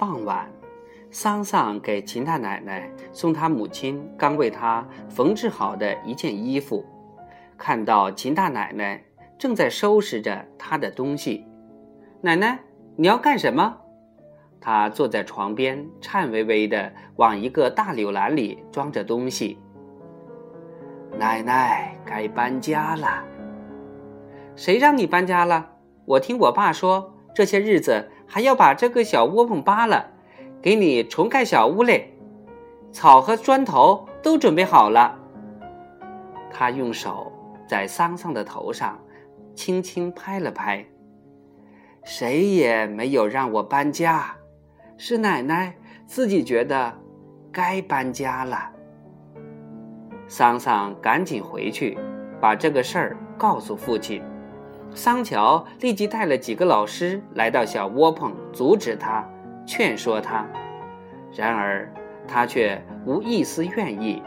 [0.00, 0.50] 傍晚，
[1.10, 6.82] 桑桑给秦大奶奶送她母亲刚为她缝制好的一件衣服，
[7.58, 9.04] 看到秦大奶奶
[9.38, 11.46] 正在收拾着她的东西。
[12.22, 12.58] 奶奶，
[12.96, 13.76] 你要干什么？
[14.58, 19.58] 她坐在床边，颤巍巍地往一个大柳篮里装着东西。
[21.18, 23.22] 奶奶，该搬家了。
[24.56, 25.72] 谁让你搬家了？
[26.06, 30.06] 我听我爸说，这些日子还要把这个小窝棚扒了，
[30.62, 32.16] 给你重盖小屋嘞。
[32.92, 35.18] 草和砖头都准备好了。
[36.52, 37.32] 他用手
[37.66, 38.96] 在桑桑的头上
[39.52, 40.84] 轻轻拍了拍。
[42.04, 44.32] 谁也没有让我搬家，
[44.96, 45.74] 是奶奶
[46.06, 46.92] 自己觉得
[47.50, 48.70] 该搬家了。
[50.28, 51.98] 桑桑赶紧回去，
[52.40, 54.22] 把这个事儿告诉父亲。
[54.94, 59.24] 桑乔立即带了几个老师来到小窝棚，阻止他，
[59.64, 60.46] 劝说他。
[61.32, 61.90] 然而
[62.26, 64.22] 他却无一丝愿意，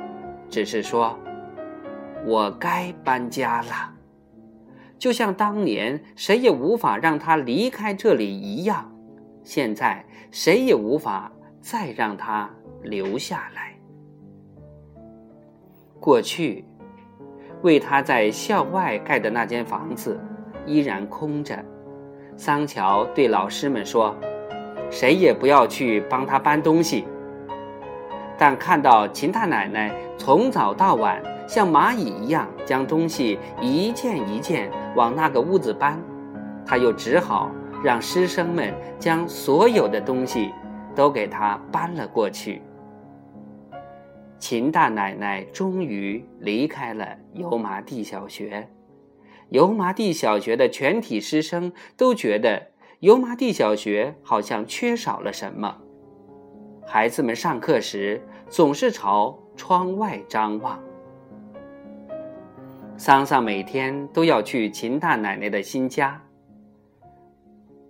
[0.49, 1.19] 只是说
[2.25, 3.93] ：“我该搬家了，
[4.97, 8.89] 就像当年谁也无法让他离开这里一样，
[9.43, 12.49] 现在谁也无法再让他
[12.81, 13.73] 留下来。”
[15.99, 16.65] 过去，
[17.61, 20.19] 为他在校外盖的那间房子。
[20.65, 21.57] 依然空着，
[22.35, 24.15] 桑乔对老师们说
[24.89, 27.05] ：“谁也不要去帮他搬东西。”
[28.37, 36.01] 但看到秦大奶奶从早到晚像蚂蚁一样将东西一件一件往那个屋子搬，
[36.65, 37.51] 他又只好
[37.83, 40.51] 让师生们将所有的东西
[40.95, 42.61] 都给他搬了过去。
[44.39, 48.67] 秦大奶奶终于离开了油麻地小学。
[49.53, 52.69] 油麻地小学的全体师生都觉得
[53.01, 55.77] 油麻地小学好像缺少了什么。
[56.87, 60.81] 孩子们上课时总是朝窗外张望。
[62.97, 66.19] 桑桑每天都要去秦大奶奶的新家。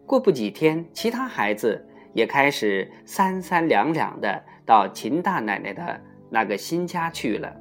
[0.05, 7.55] 过不几天，其他孩子也开始三三两两的到秦大奶奶的那个新家去了。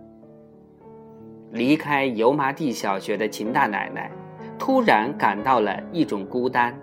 [1.53, 4.11] 离开油麻地小学的秦大奶奶，
[4.59, 6.75] 突然感到了一种孤单。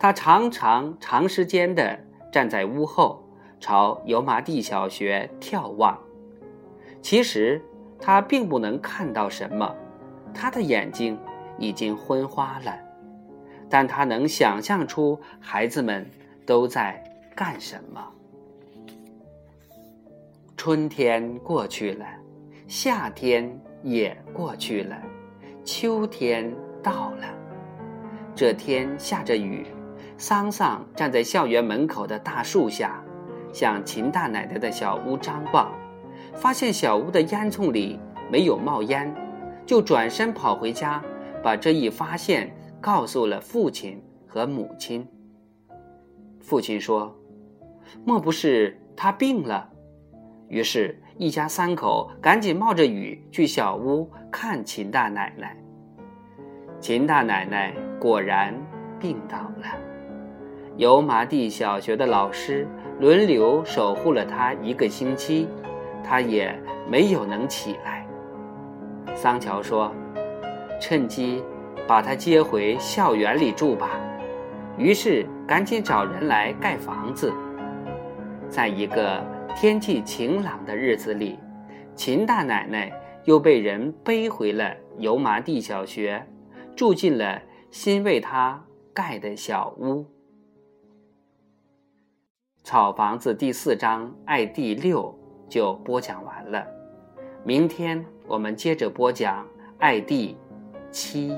[0.00, 1.96] 她常常长时间的
[2.32, 3.22] 站在屋后，
[3.60, 5.96] 朝油麻地小学眺望。
[7.00, 7.62] 其实
[8.00, 9.72] 她并不能看到什么，
[10.34, 11.16] 她的眼睛
[11.56, 12.76] 已经昏花了。
[13.68, 16.04] 但她能想象出孩子们
[16.44, 17.00] 都在
[17.36, 18.04] 干什么。
[20.56, 22.04] 春天过去了，
[22.66, 23.56] 夏天。
[23.82, 25.00] 也过去了，
[25.64, 27.26] 秋天到了。
[28.34, 29.66] 这天下着雨，
[30.16, 33.02] 桑桑站在校园门口的大树下，
[33.52, 35.72] 向秦大奶奶的小屋张望，
[36.34, 37.98] 发现小屋的烟囱里
[38.30, 39.14] 没有冒烟，
[39.66, 41.02] 就转身跑回家，
[41.42, 45.06] 把这一发现告诉了父亲和母亲。
[46.40, 47.16] 父亲说
[48.04, 49.70] ：“莫不是他病了？”
[50.48, 51.00] 于是。
[51.20, 55.54] 一家三口赶紧冒着雨去小屋看秦大奶奶。
[56.80, 58.54] 秦大奶奶果然
[58.98, 59.66] 病倒了，
[60.78, 62.66] 油麻地小学的老师
[63.00, 65.46] 轮流守护了她一个星期，
[66.02, 66.58] 她也
[66.90, 68.06] 没有能起来。
[69.14, 69.92] 桑乔说
[70.80, 71.44] ：“趁机
[71.86, 73.90] 把她接回校园里住吧。”
[74.78, 77.30] 于是赶紧找人来盖房子，
[78.48, 79.22] 在一个。
[79.56, 81.38] 天气晴朗的日子里，
[81.94, 82.90] 秦大奶奶
[83.24, 86.26] 又被人背回了油麻地小学，
[86.74, 90.06] 住进了新为她盖的小屋。
[92.64, 95.14] 草房子第四章爱第六
[95.46, 96.66] 就播讲完了，
[97.44, 99.46] 明天我们接着播讲
[99.78, 100.36] 爱第
[100.90, 101.36] 七。